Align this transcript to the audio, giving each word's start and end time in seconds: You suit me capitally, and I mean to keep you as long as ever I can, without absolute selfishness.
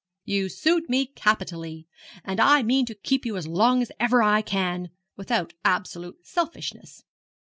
You 0.25 0.49
suit 0.49 0.89
me 0.89 1.05
capitally, 1.05 1.87
and 2.25 2.39
I 2.39 2.63
mean 2.63 2.87
to 2.87 2.95
keep 2.95 3.23
you 3.23 3.37
as 3.37 3.45
long 3.47 3.83
as 3.83 3.91
ever 3.99 4.23
I 4.23 4.41
can, 4.41 4.89
without 5.15 5.53
absolute 5.63 6.25
selfishness. 6.25 7.03